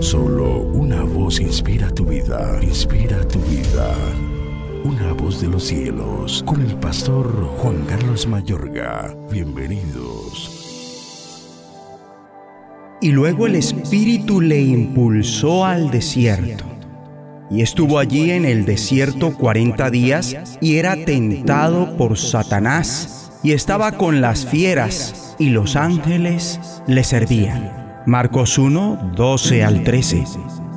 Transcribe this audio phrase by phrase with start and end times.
[0.00, 3.94] Solo una voz inspira tu vida, inspira tu vida.
[4.84, 7.26] Una voz de los cielos, con el pastor
[7.58, 9.16] Juan Carlos Mayorga.
[9.30, 10.50] Bienvenidos.
[13.00, 16.64] Y luego el Espíritu le impulsó al desierto.
[17.50, 23.92] Y estuvo allí en el desierto cuarenta días y era tentado por Satanás y estaba
[23.92, 27.85] con las fieras y los ángeles le servían.
[28.06, 30.22] Marcos 1, 12 al 13.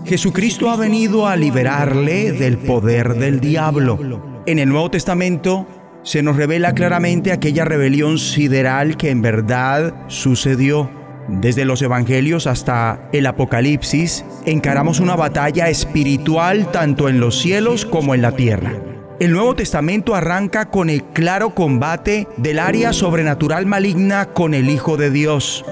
[0.03, 4.41] Jesucristo ha venido a liberarle del poder del diablo.
[4.47, 5.67] En el Nuevo Testamento
[6.01, 10.89] se nos revela claramente aquella rebelión sideral que en verdad sucedió.
[11.27, 18.15] Desde los Evangelios hasta el Apocalipsis, encaramos una batalla espiritual tanto en los cielos como
[18.15, 18.73] en la tierra.
[19.19, 24.97] El Nuevo Testamento arranca con el claro combate del área sobrenatural maligna con el Hijo
[24.97, 25.63] de Dios.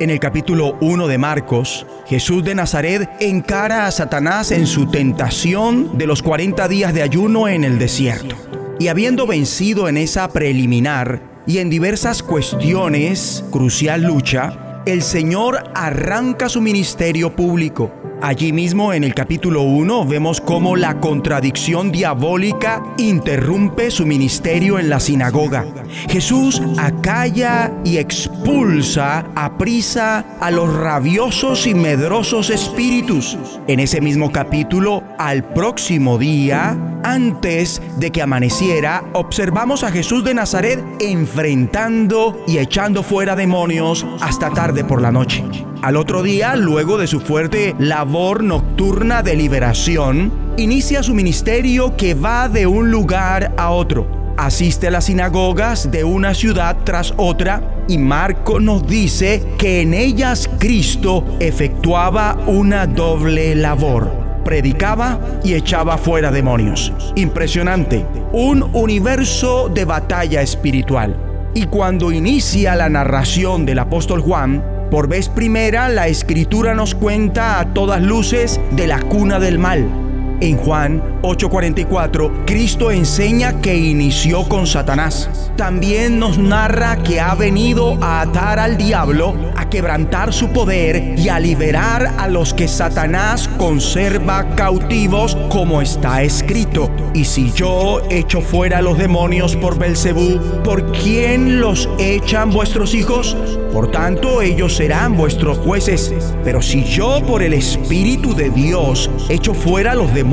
[0.00, 5.96] En el capítulo 1 de Marcos, Jesús de Nazaret encara a Satanás en su tentación
[5.96, 8.34] de los 40 días de ayuno en el desierto.
[8.80, 16.48] Y habiendo vencido en esa preliminar y en diversas cuestiones, crucial lucha, el Señor arranca
[16.48, 17.92] su ministerio público
[18.24, 24.88] Allí mismo en el capítulo 1 vemos cómo la contradicción diabólica interrumpe su ministerio en
[24.88, 25.66] la sinagoga.
[26.08, 33.36] Jesús acalla y expulsa a prisa a los rabiosos y medrosos espíritus.
[33.66, 40.32] En ese mismo capítulo, al próximo día, antes de que amaneciera, observamos a Jesús de
[40.32, 45.44] Nazaret enfrentando y echando fuera demonios hasta tarde por la noche.
[45.82, 52.14] Al otro día, luego de su fuerte labor nocturna de liberación, inicia su ministerio que
[52.14, 54.06] va de un lugar a otro.
[54.36, 59.94] Asiste a las sinagogas de una ciudad tras otra y Marco nos dice que en
[59.94, 64.08] ellas Cristo efectuaba una doble labor.
[64.44, 66.92] Predicaba y echaba fuera demonios.
[67.16, 68.06] Impresionante.
[68.32, 71.16] Un universo de batalla espiritual.
[71.52, 77.58] Y cuando inicia la narración del apóstol Juan, por vez primera, la escritura nos cuenta
[77.58, 80.03] a todas luces de la cuna del mal.
[80.40, 85.30] En Juan 8:44, Cristo enseña que inició con Satanás.
[85.56, 91.28] También nos narra que ha venido a atar al diablo, a quebrantar su poder y
[91.28, 96.90] a liberar a los que Satanás conserva cautivos, como está escrito.
[97.14, 102.94] Y si yo echo fuera a los demonios por Belcebú, ¿por quién los echan vuestros
[102.94, 103.36] hijos?
[103.72, 106.12] Por tanto, ellos serán vuestros jueces.
[106.42, 110.23] Pero si yo por el Espíritu de Dios echo fuera a los demonios,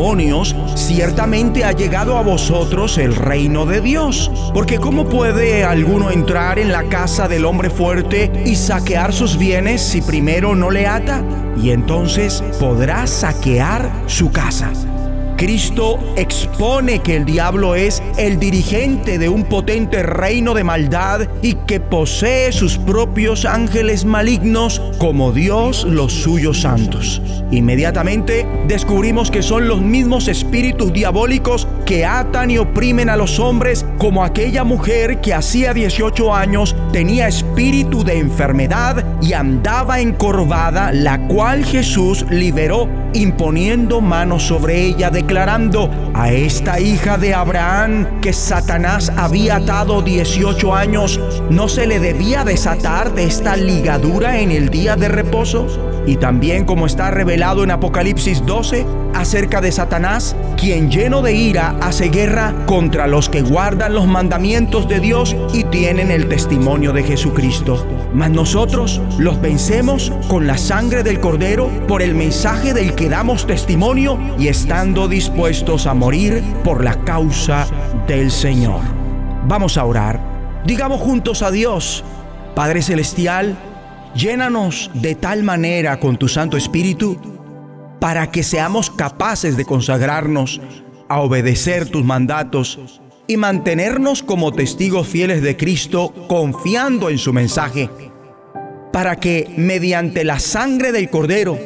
[0.75, 4.31] ciertamente ha llegado a vosotros el reino de Dios.
[4.53, 9.81] Porque ¿cómo puede alguno entrar en la casa del hombre fuerte y saquear sus bienes
[9.81, 11.23] si primero no le ata?
[11.61, 14.71] Y entonces podrá saquear su casa.
[15.41, 21.55] Cristo expone que el diablo es el dirigente de un potente reino de maldad y
[21.65, 27.23] que posee sus propios ángeles malignos como Dios los suyos santos.
[27.49, 33.85] Inmediatamente descubrimos que son los mismos espíritus diabólicos que atan y oprimen a los hombres
[33.97, 41.27] como aquella mujer que hacía 18 años tenía espíritu de enfermedad y andaba encorvada, la
[41.27, 49.11] cual Jesús liberó imponiendo manos sobre ella, declarando a esta hija de Abraham que Satanás
[49.17, 51.19] había atado 18 años,
[51.49, 55.67] ¿no se le debía desatar de esta ligadura en el día de reposo?
[56.07, 61.75] Y también como está revelado en Apocalipsis 12 acerca de Satanás, quien lleno de ira
[61.81, 67.03] hace guerra contra los que guardan los mandamientos de Dios y tienen el testimonio de
[67.03, 67.85] Jesucristo.
[68.13, 73.45] Mas nosotros los vencemos con la sangre del Cordero por el mensaje del que damos
[73.45, 77.67] testimonio y estando dispuestos a morir por la causa
[78.07, 78.81] del Señor.
[79.47, 80.19] Vamos a orar.
[80.65, 82.03] Digamos juntos a Dios,
[82.55, 83.57] Padre Celestial,
[84.15, 87.17] Llénanos de tal manera con tu Santo Espíritu
[87.99, 90.59] para que seamos capaces de consagrarnos
[91.11, 97.89] a obedecer tus mandatos y mantenernos como testigos fieles de Cristo confiando en su mensaje,
[98.93, 101.59] para que mediante la sangre del Cordero,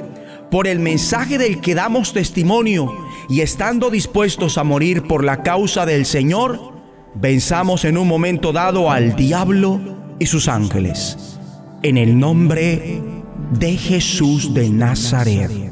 [0.50, 2.92] por el mensaje del que damos testimonio
[3.30, 6.74] y estando dispuestos a morir por la causa del Señor,
[7.14, 9.80] venzamos en un momento dado al diablo
[10.18, 11.38] y sus ángeles
[11.84, 13.00] en el nombre
[13.60, 15.52] de Jesús de Nazaret.
[15.52, 15.72] De